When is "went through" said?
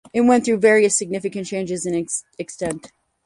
0.21-0.57